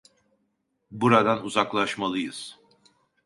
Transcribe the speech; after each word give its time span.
Buradan 0.91 1.43
uzaklaşmalıyız. 1.43 2.59